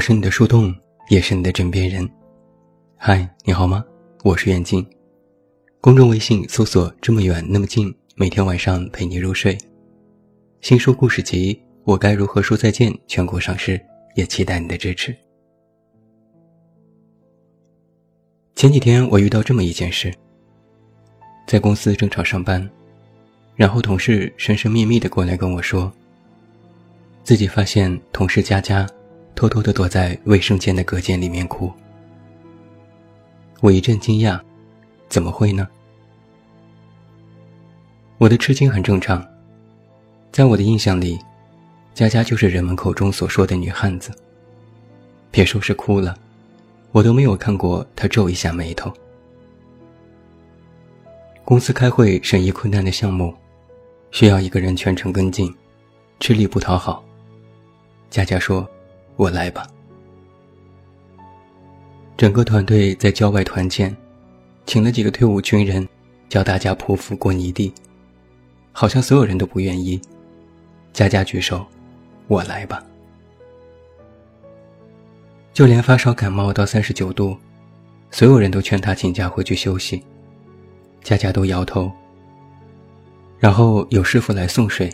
[0.00, 0.74] 我是你的树洞，
[1.10, 2.10] 也是你的枕边人。
[2.96, 3.84] 嗨，你好吗？
[4.24, 4.82] 我是远近。
[5.78, 9.58] 公众微信搜索“这么远那么近”，每天晚上陪你入睡。
[10.62, 13.78] 新书故事集《我该如何说再见》全国上市，
[14.14, 15.14] 也期待你的支持。
[18.54, 20.10] 前几天我遇到这么一件事，
[21.46, 22.66] 在公司正常上班，
[23.54, 25.92] 然后同事神神秘秘的过来跟我说，
[27.22, 28.88] 自己发现同事佳佳
[29.40, 31.72] 偷偷的躲在卫生间的隔间里面哭。
[33.62, 34.38] 我一阵惊讶，
[35.08, 35.66] 怎么会呢？
[38.18, 39.26] 我的吃惊很正常，
[40.30, 41.18] 在我的印象里，
[41.94, 44.12] 佳佳就是人们口中所说的女汉子。
[45.30, 46.14] 别说是哭了。
[46.92, 48.92] 我都没有看过她皱一下眉头。
[51.46, 53.34] 公司开会审议困难的项目，
[54.10, 55.50] 需要一个人全程跟进，
[56.18, 57.02] 吃力不讨好。
[58.10, 58.68] 佳佳说
[59.16, 59.66] ：“我来吧。”
[62.16, 63.96] 整个团队在郊外团建，
[64.66, 65.88] 请了几个退伍军人，
[66.28, 67.72] 教大家匍匐过泥地，
[68.72, 70.00] 好像所有人都不愿意。
[70.92, 71.66] 佳佳举手
[72.28, 72.84] ：“我来吧。”
[75.54, 77.36] 就连发烧感冒到三十九度，
[78.10, 80.02] 所有人都劝他请假回去休息，
[81.02, 81.90] 佳佳都摇头。
[83.38, 84.92] 然后有师傅来送水，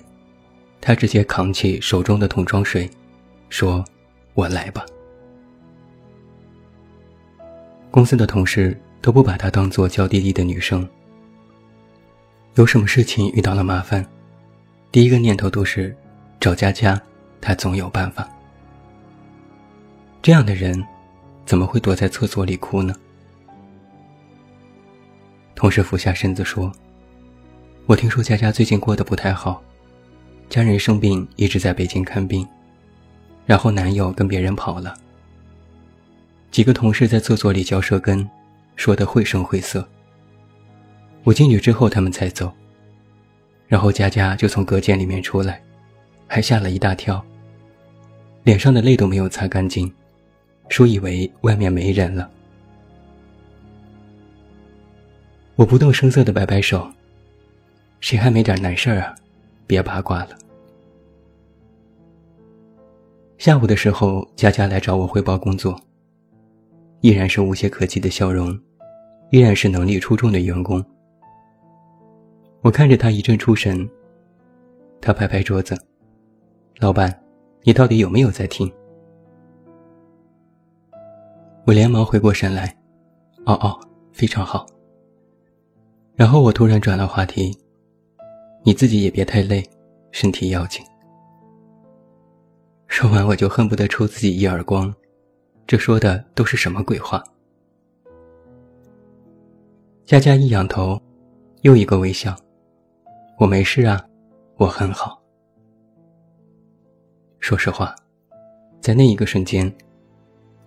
[0.80, 2.88] 他直接扛起手中的桶装水，
[3.48, 3.84] 说
[4.36, 4.86] ：“我来吧。”
[7.90, 10.88] 公司的同事都不把她当做娇滴滴的女生，
[12.54, 14.06] 有什么事情遇到了麻烦，
[14.92, 15.96] 第一个念头都是
[16.38, 17.00] 找佳佳，
[17.40, 18.28] 她总有办法。
[20.22, 20.84] 这样的人，
[21.44, 22.94] 怎么会躲在厕所里哭呢？
[25.54, 26.70] 同事俯下身子说
[27.86, 29.62] ：“我听说佳佳最近过得不太好，
[30.50, 32.46] 家人生病，一直在北京看病，
[33.46, 34.94] 然后男友跟别人跑了。
[36.50, 38.28] 几个同事在厕所里嚼舌根，
[38.74, 39.86] 说得绘声绘色。
[41.24, 42.52] 我进去之后，他们才走。
[43.68, 45.62] 然后佳佳就从隔间里面出来，
[46.26, 47.24] 还吓了一大跳，
[48.44, 49.92] 脸上的泪都没有擦干净。”
[50.68, 52.28] 说以为外面没人了，
[55.54, 56.90] 我不动声色的摆摆手。
[58.00, 59.14] 谁还没点难事儿啊？
[59.64, 60.30] 别八卦了。
[63.38, 65.78] 下午的时候，佳佳来找我汇报工作，
[67.02, 68.58] 依然是无懈可击的笑容，
[69.30, 70.82] 依然是能力出众的员工。
[72.62, 73.88] 我看着他一阵出神，
[75.02, 75.78] 他拍拍桌子
[76.80, 77.14] ：“老板，
[77.62, 78.72] 你到底有没有在听？”
[81.66, 82.74] 我连忙回过神来，
[83.44, 83.78] 哦哦，
[84.12, 84.64] 非常好。
[86.14, 87.54] 然后我突然转了话题，
[88.64, 89.62] 你自己也别太累，
[90.10, 90.82] 身体要紧。
[92.88, 94.94] 说完我就恨不得抽自己一耳光，
[95.66, 97.22] 这说的都是什么鬼话？
[100.04, 101.00] 佳佳一仰头，
[101.62, 102.34] 又一个微笑，
[103.38, 104.02] 我没事啊，
[104.56, 105.20] 我很好。
[107.40, 107.94] 说实话，
[108.80, 109.72] 在那一个瞬间。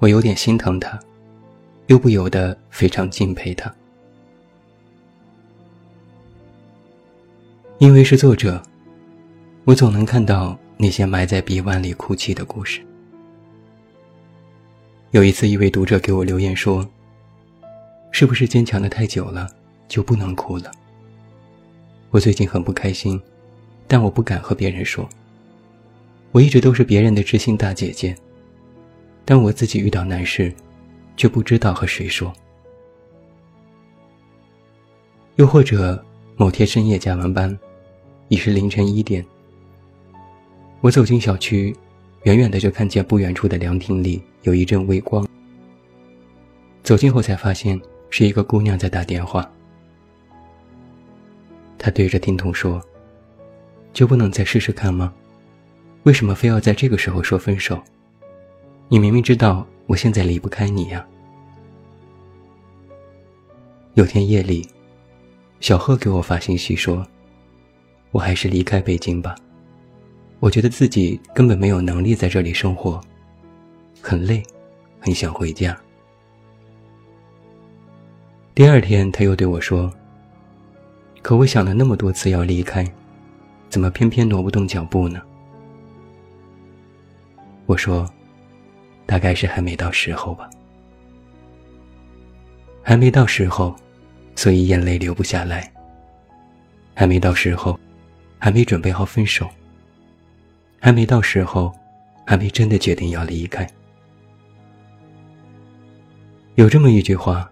[0.02, 0.98] 我有点心疼他，
[1.88, 3.70] 又不由得非常敬佩他。
[7.80, 8.64] 因为是作者，
[9.66, 12.82] 我总能看到那些埋在臂弯里哭泣的故事。
[15.12, 16.90] 有一次，一位读者给我留言说
[18.14, 19.46] ：“是不是坚强的太久了，
[19.90, 20.72] 就不能哭了？”
[22.12, 23.22] 我最近很不开心，
[23.90, 25.08] 但我不敢和别人说。
[26.32, 28.16] 我一直都是别人的知心大姐姐。
[29.26, 30.54] 但我自己遇到难事，
[31.18, 32.34] 却不知道和谁说。
[35.36, 36.02] 又或者
[36.38, 37.60] 某天深夜加完班，
[38.30, 39.26] 已是凌晨一点。
[40.82, 41.76] 我走进小区，
[42.24, 45.28] 远远的就看见不远处的凉亭里有一阵微光。
[46.84, 47.80] 走近后才发现
[48.10, 49.50] 是一个姑娘在打电话。
[51.78, 52.82] 她对着听筒说
[53.92, 55.14] ：“就不能再试试看吗？
[56.04, 57.78] 为什么非要在这个时候说分手？”
[58.88, 61.06] 你明明知道我现在离不开你呀。
[63.96, 64.66] 有天夜里，
[65.60, 67.06] 小贺给我发信息说
[68.12, 69.36] ：“我还是离开北京吧，
[70.40, 73.00] 我觉得自己根本没有能力在这里生活，
[74.02, 74.44] 很累，
[75.00, 75.78] 很想回家。”
[78.56, 79.92] 第二天他又对我说
[81.22, 82.86] ：“可我想了那么多次要离开，
[83.70, 85.22] 怎么偏偏挪不动脚步呢？”
[87.66, 88.10] 我说。
[89.06, 90.48] 大概是还没到时候吧，
[92.84, 93.76] 还没到时候，
[94.36, 95.74] 所以眼泪流不下来。
[96.94, 97.80] 还没到时候，
[98.38, 99.50] 还没准备好分手。
[100.80, 101.74] 还没到时候，
[102.26, 103.68] 还没真的决定要离开。
[106.56, 107.50] 有这么一句话：“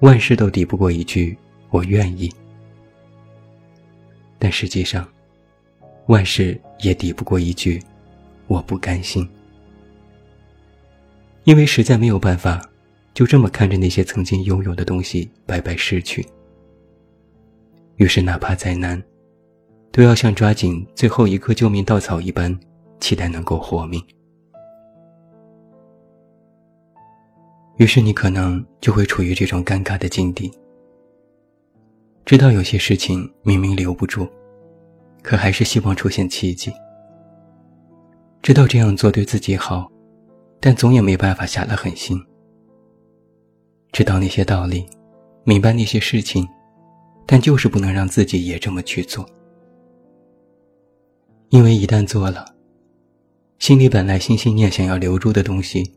[0.00, 1.36] 万事都抵不过一句
[1.70, 2.32] ‘我愿意’，
[4.38, 5.06] 但实际上，
[6.06, 7.82] 万事也抵不过一句
[8.46, 9.28] ‘我不甘心’。
[11.44, 12.60] 因为实在没有办法，
[13.14, 16.26] 就这么看着那些曾经拥有的东西白白失去。
[17.96, 19.00] 于是，哪怕再难，
[19.90, 22.58] 都要像抓紧最后一颗救命稻草一般，
[23.00, 24.02] 期待能够活命。
[27.76, 30.50] 于是，你可能就会处于这种尴尬的境地：
[32.24, 34.28] 知道有些事情明明留不住，
[35.22, 36.70] 可还是希望出现奇迹；
[38.42, 39.90] 知道这样做对自己好。
[40.58, 42.20] 但总也没办法下了狠心，
[43.92, 44.86] 知道那些道理，
[45.44, 46.48] 明白那些事情，
[47.26, 49.24] 但就是不能让自己也这么去做，
[51.56, 52.44] 因为一旦做了，
[53.58, 55.90] 心里本来心心念想要留住的东西，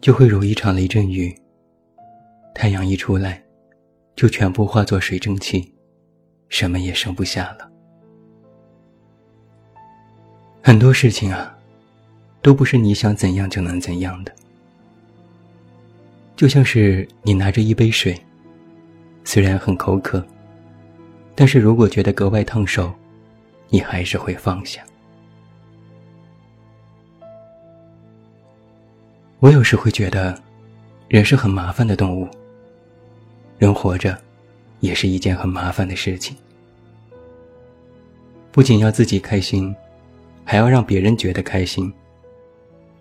[0.00, 1.32] 就会如一场雷阵雨，
[2.52, 3.40] 太阳一出来，
[4.16, 5.72] 就全部化作水蒸气，
[6.48, 7.70] 什么也剩不下了。
[10.60, 11.56] 很多事情啊。
[12.42, 14.32] 都不是你想怎样就能怎样的，
[16.36, 18.20] 就像是你拿着一杯水，
[19.22, 20.22] 虽然很口渴，
[21.34, 22.92] 但是如果觉得格外烫手，
[23.68, 24.84] 你还是会放下。
[29.40, 30.40] 我有时会觉得，
[31.08, 32.26] 人是很麻烦的动物，
[33.58, 34.16] 人活着
[34.80, 36.34] 也是一件很麻烦的事情，
[38.50, 39.74] 不仅要自己开心，
[40.44, 41.92] 还要让别人觉得开心。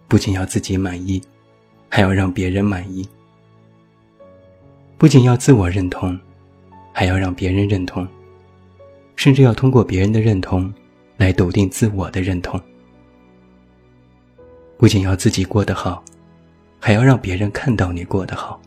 [0.09, 1.21] 不仅要自己满意，
[1.89, 3.03] 还要让别人满意；
[4.97, 6.19] 不仅要自我认同，
[6.91, 8.07] 还要让别人认同，
[9.15, 10.73] 甚至要通过别人的认同
[11.17, 12.59] 来笃定自我的认同。
[14.77, 16.03] 不仅要自己过得好，
[16.79, 18.59] 还要让别人看到你过得好。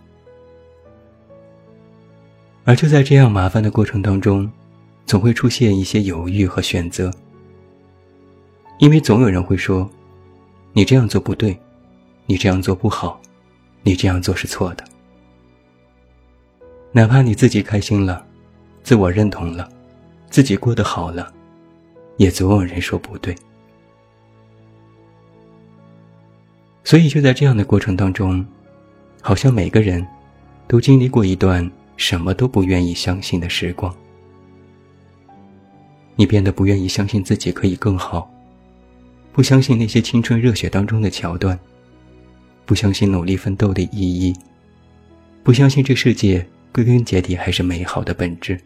[2.65, 4.51] 而就在这样麻烦的过程当中，
[5.05, 7.11] 总会出现一些犹豫和选择，
[8.79, 9.89] 因为总有人会说。
[10.73, 11.59] 你这样做不对，
[12.27, 13.19] 你这样做不好，
[13.83, 14.85] 你这样做是错的。
[16.93, 18.23] 哪怕你自己开心了，
[18.83, 19.67] 自我认同了，
[20.37, 21.33] 自己过得好了，
[22.19, 23.35] 也总有人说不对。
[26.85, 28.45] 所以就在这样的过程当中，
[29.23, 30.07] 好像每个人
[30.69, 31.67] 都经历过一段
[31.97, 33.97] 什么都不愿意相信的时光。
[36.17, 38.31] 你变得不愿意相信自己可以更好。
[39.33, 41.59] 不相信那些青春热血当中的桥段，
[42.67, 44.37] 不相信努力奋斗的意义，
[45.43, 48.61] 不相信这世界归根结底还是美好的本质。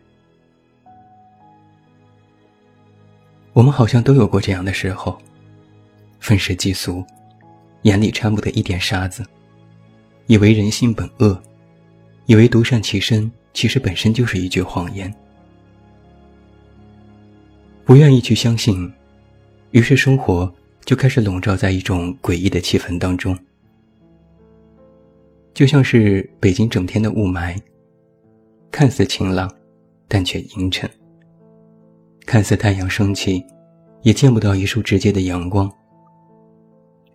[3.60, 5.20] 我们好像都有过这样的时候，
[6.18, 7.04] 愤世嫉俗，
[7.82, 9.22] 眼里掺不得一点沙子，
[10.28, 11.38] 以为人性本恶，
[12.24, 15.14] 以为独善其身其实本身就是一句谎言，
[17.84, 18.90] 不愿意去相信，
[19.72, 20.50] 于是生活。
[20.86, 23.38] 就开始笼罩在一种诡异的气氛当中，
[25.52, 27.60] 就像是北京整天的雾霾，
[28.72, 29.54] 看似晴朗，
[30.08, 30.88] 但却阴沉；
[32.30, 33.44] 看似太阳升起，
[34.02, 35.68] 也见不到一束直接的阳光；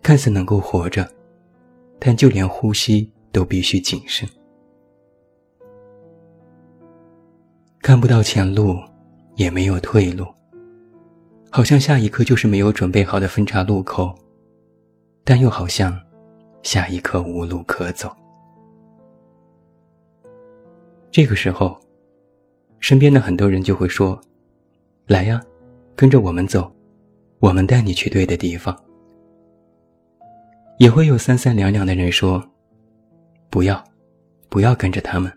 [0.02, 1.10] 看似能够活着，
[1.98, 4.28] 但就连呼吸都必须谨慎；
[7.80, 8.76] 看不到前路，
[9.36, 10.26] 也没有退路。
[11.50, 14.14] 好像下一刻就是没有准备好的分岔路口，
[15.24, 15.98] 但又好像
[16.62, 18.14] 下一刻无路可走。
[21.10, 21.74] 这个时候，
[22.80, 24.20] 身边的很多人就会说
[25.06, 25.40] ：“来呀，
[25.94, 26.70] 跟着我们走，
[27.38, 28.76] 我们带你去对的地方。”
[30.78, 32.42] 也会有三三两两的人说
[33.48, 33.82] ：“不要，
[34.48, 35.32] 不要跟着他们，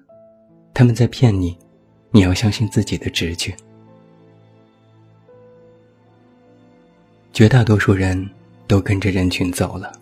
[0.74, 1.58] 他们在骗你，
[2.12, 3.56] 你要相信自己的直觉。”
[7.32, 8.30] 绝大多数人
[8.68, 9.94] 都跟着人群走了，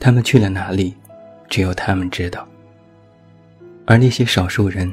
[0.00, 0.92] 他们去了哪里，
[1.48, 2.48] 只有他们知道。
[3.86, 4.92] 而那些少数人，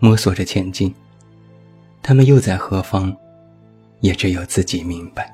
[0.00, 0.94] 摸索着前进，
[2.02, 3.16] 他们又在何方，
[4.00, 5.32] 也只有自己明白。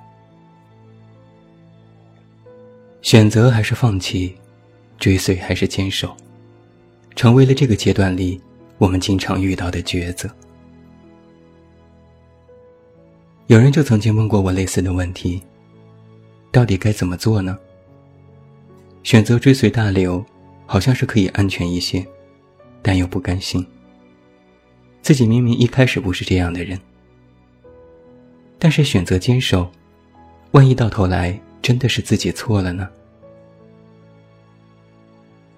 [3.01, 4.37] 选择还是放弃，
[4.99, 6.15] 追随还是坚守，
[7.17, 8.39] 成为了这个阶段里
[8.77, 10.29] 我们经常遇到的抉择。
[13.47, 15.41] 有人就曾经问过我类似的问题：
[16.53, 17.59] 到底该怎么做呢？
[19.05, 20.23] 选择追随大流，
[20.67, 22.07] 好像是可以安全一些，
[22.83, 23.67] 但又不甘心。
[25.03, 26.79] 自己明明一开始不是这样的人，
[28.59, 29.71] 但是选择坚守，
[30.51, 32.89] 万一到头来真的是自己错了呢？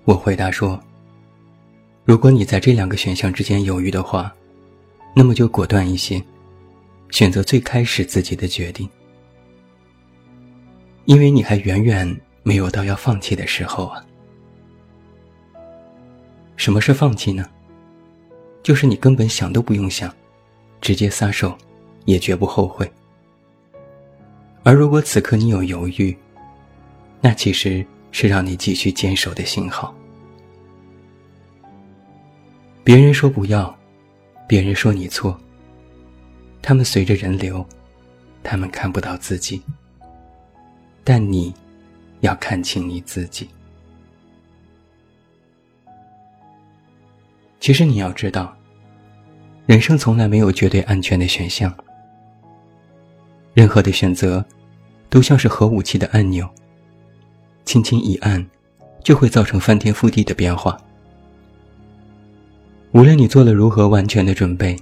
[0.05, 0.81] 我回答说
[2.05, 4.35] ：“如果你在这两个选项之间犹豫的话，
[5.15, 6.23] 那么就果断一些，
[7.11, 8.89] 选择最开始自己的决定，
[11.05, 14.05] 因为你还远远没有到要放弃的时候啊。
[16.57, 17.49] 什么是放弃呢？
[18.63, 20.15] 就是你根本想都不用想，
[20.81, 21.57] 直接撒手，
[22.05, 22.91] 也绝不后悔。
[24.63, 26.17] 而如果此刻你有犹豫，
[27.21, 29.95] 那其实是让你继续坚守的信号。
[32.85, 33.75] 别人说不要，
[34.47, 35.39] 别人说你错。
[36.63, 37.65] 他们随着人流，
[38.43, 39.63] 他们看不到自己。
[41.03, 41.55] 但你，
[42.21, 43.49] 要看清你自己。
[47.61, 48.57] 其实你要知道，
[49.67, 51.73] 人生从来没有绝对安全的选项。
[53.53, 54.43] 任何的选择，
[55.11, 56.49] 都像是核武器的按钮，
[57.67, 58.45] 轻轻一按，
[59.05, 60.81] 就会造成翻天覆地的变化。
[62.93, 64.75] 无论你做了如何完全的准备，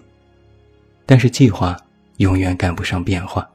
[1.05, 1.77] 但是计划
[2.19, 3.47] 永远赶不上变化。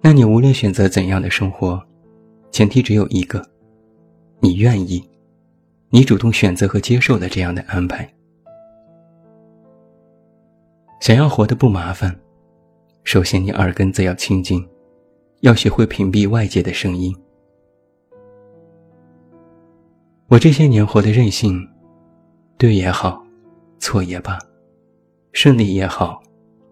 [0.00, 1.80] 那你无论选择怎样的生活，
[2.50, 3.48] 前提只有一个：
[4.40, 5.08] 你愿意，
[5.94, 8.10] 你主动选择和接受了这样的安排。
[11.02, 12.18] 想要活得不麻烦，
[13.04, 14.66] 首先你耳根子要清净，
[15.40, 17.14] 要学会屏蔽外界的声音。
[20.28, 21.68] 我这些年活得任性。
[22.56, 23.20] 对也好，
[23.80, 24.38] 错也罢，
[25.32, 26.22] 顺利也好，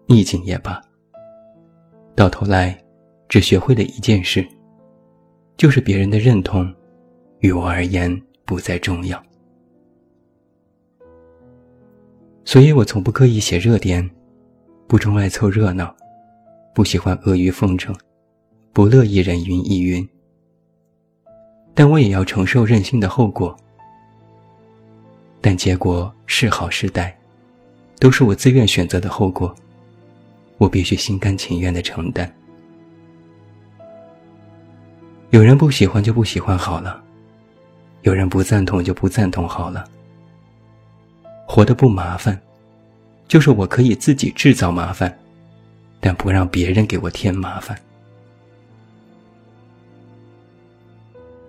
[0.05, 0.81] 逆境也罢，
[2.15, 2.81] 到头来，
[3.27, 4.47] 只学会了一件事，
[5.57, 6.73] 就是别人的认同，
[7.39, 8.09] 于我而言
[8.51, 9.23] 不再重要。
[12.43, 14.11] 所以我从不刻意写热点，
[14.87, 15.95] 不钟爱凑热闹，
[16.75, 17.95] 不喜欢阿谀奉承，
[18.73, 20.05] 不乐意人云亦云。
[21.73, 23.55] 但我也要承受任性的后果。
[25.39, 27.09] 但结果是好是歹，
[28.01, 29.55] 都是我自愿选择的后果，
[30.57, 32.29] 我必须心甘情愿的承担。
[35.29, 37.01] 有人不喜欢就不喜欢好了，
[38.01, 39.83] 有人不赞同就不赞同好了。
[41.47, 42.39] 活得不麻烦，
[43.27, 45.17] 就是我可以自己制造麻烦，
[45.99, 47.77] 但不让别人给我添麻烦。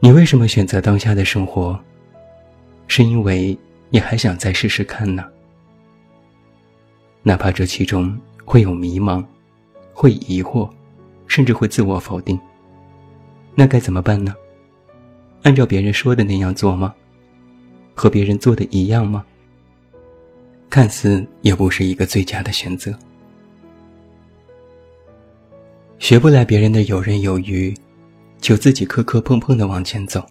[0.01, 1.79] 你为什么选择当下的生活？
[2.87, 3.59] 是因为。
[3.95, 5.23] 你还想再试试看呢？
[7.23, 9.23] 哪怕这其中会有迷茫，
[9.93, 10.67] 会疑惑，
[11.27, 12.41] 甚至会自我否定，
[13.55, 14.35] 那该怎么办呢？
[15.43, 16.95] 按照别人说的那样做吗？
[17.95, 19.25] 和别人做的一样吗？
[20.71, 22.97] 看似也不是一个最佳的选择。
[25.99, 27.75] 学不来别人的游刃有余，
[28.41, 30.25] 就自己磕磕碰碰的往前走。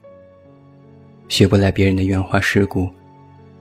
[1.30, 2.89] 学不来别人的圆滑世故。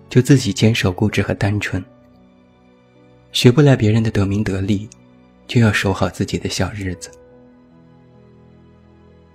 [0.09, 1.80] 就自己坚守固执和单纯，
[3.30, 4.90] 学不来别人的得名得利，
[5.47, 7.09] 就要守好自己的小日子。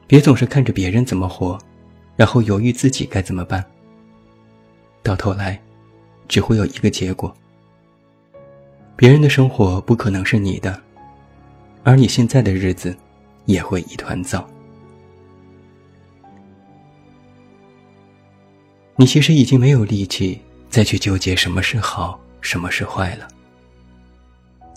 [0.06, 1.58] 别总是看着别人怎么活，
[2.16, 3.64] 然后犹豫自己该怎么办。
[5.04, 5.60] 到头来，
[6.28, 7.36] 只会有一个结果：
[8.96, 10.82] 别人的生活不可能是你的，
[11.84, 12.96] 而你现在的日子
[13.46, 14.48] 也会一团糟。
[18.96, 20.42] 你其实已经没有力气。
[20.68, 23.26] 再去纠结什么是好，什么是坏了。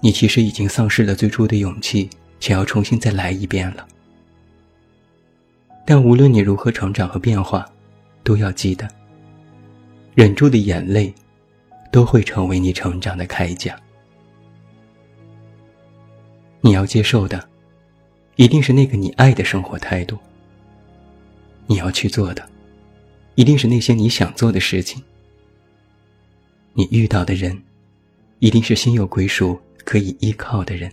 [0.01, 3.85] 你其实已经丧失了最初的勇气，想要重新再来一遍了。
[5.91, 7.67] 但无论你如何成长和变化，
[8.23, 8.87] 都要记得，
[10.15, 11.11] 忍住的眼泪，
[11.91, 13.75] 都会成为你成长的铠甲。
[16.61, 17.49] 你要接受的，
[18.37, 20.19] 一定是那个你爱的生活态度。
[21.67, 22.47] 你要去做的，
[23.35, 25.03] 一定是那些你想做的事情。
[26.75, 27.59] 你遇到的人，
[28.41, 30.93] 一定是心有归属、可以依靠的人。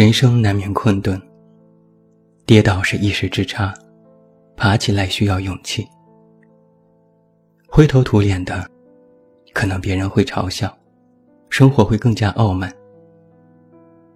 [0.00, 1.20] 人生难免困顿，
[2.46, 3.74] 跌倒是一时之差，
[4.56, 5.86] 爬起来需要勇气。
[7.68, 8.66] 灰头土脸的，
[9.52, 10.74] 可能别人会嘲笑，
[11.50, 12.74] 生活会更加傲慢。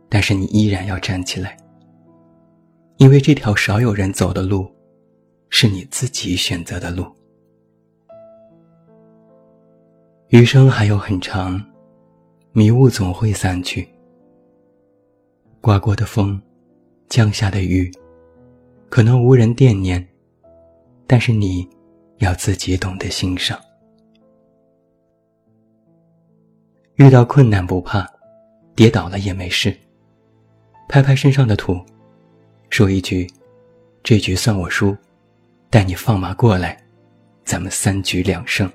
[0.08, 1.54] 但是你依然要站起来，
[2.96, 4.66] 因为这条少有人走的路，
[5.50, 7.04] 是你自己选择的路。
[10.28, 11.62] 余生还有很长，
[12.52, 13.86] 迷雾总会散去。
[15.64, 16.38] 刮过的风，
[17.08, 17.90] 降下的雨，
[18.90, 20.06] 可能无人惦念，
[21.06, 21.66] 但是你，
[22.18, 23.58] 要自己懂得欣赏。
[26.96, 28.06] 遇到困难不怕，
[28.74, 29.74] 跌倒了也没事。
[30.86, 31.80] 拍拍身上的土，
[32.68, 33.26] 说一句
[34.04, 34.94] ：“这局算我输，
[35.70, 36.78] 带你放马过来，
[37.42, 38.70] 咱们三局两胜。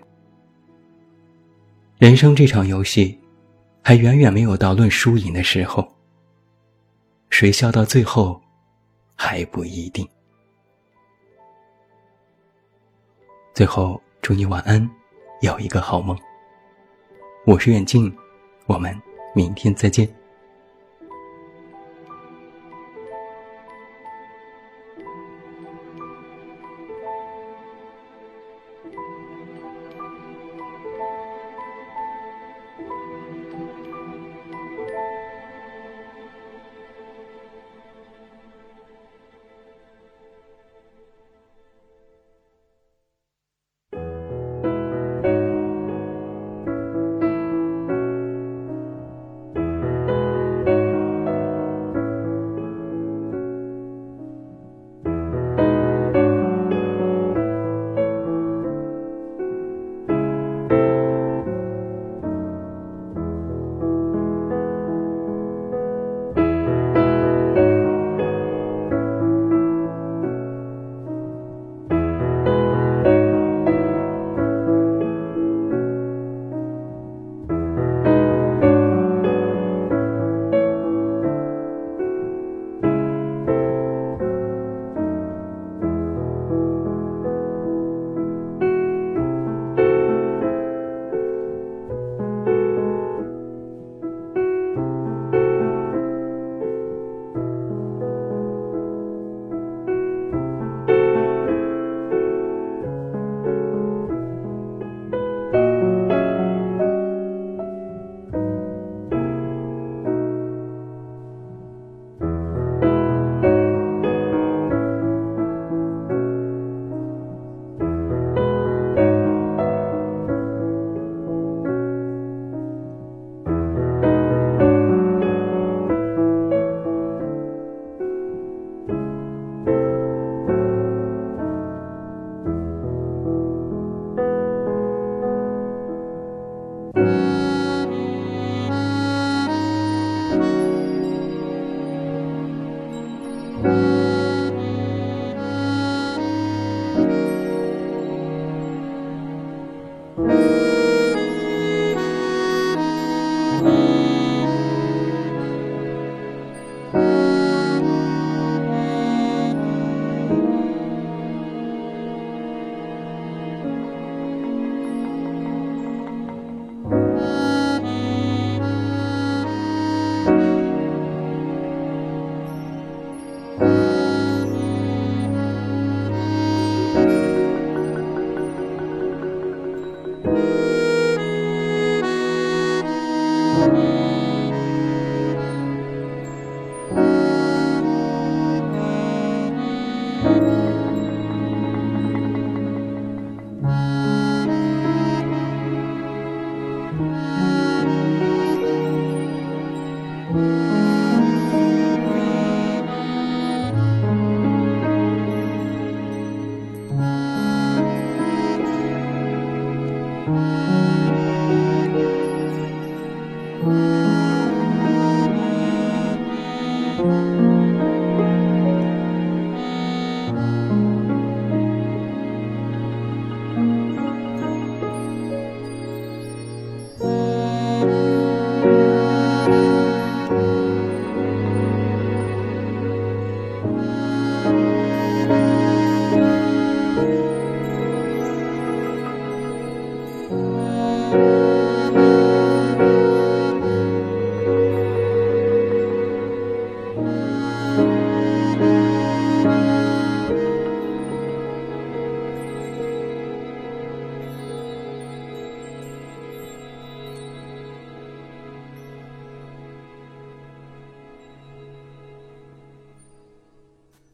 [1.99, 3.15] 人生这场游戏，
[3.83, 5.87] 还远远没有到论输赢的时候。
[7.29, 8.41] 谁笑到最后，
[9.15, 10.07] 还不一定。
[13.53, 14.89] 最后，祝你晚安，
[15.41, 16.17] 有一个好梦。
[17.45, 18.13] 我是远近，
[18.65, 18.99] 我们
[19.33, 20.18] 明天再见。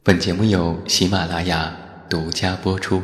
[0.06, 1.76] 本节目由喜马拉雅
[2.08, 3.02] 独家播出。